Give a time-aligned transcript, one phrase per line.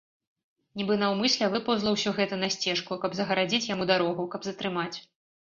[0.79, 4.97] Нібы наўмысля выпаўзла ўсё гэта на сцежку, каб загарадзіць яму дарогу, каб затрымаць.